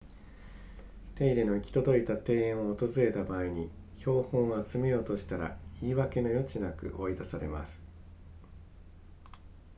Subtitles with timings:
[1.13, 7.83] 手入れの行き届いた庭園を訪れた場合に標本を集めようとしたら言い訳の余地なく追い出されます